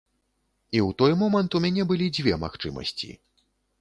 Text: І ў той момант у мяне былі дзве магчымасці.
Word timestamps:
І 0.77 0.79
ў 0.87 0.95
той 1.01 1.13
момант 1.21 1.57
у 1.59 1.61
мяне 1.65 1.83
былі 1.91 2.07
дзве 2.17 2.33
магчымасці. 2.47 3.11